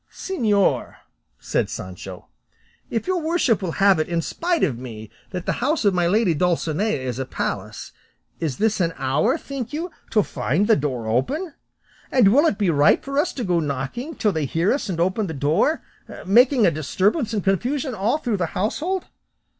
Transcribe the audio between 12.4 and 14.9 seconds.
it be right for us to go knocking till they hear us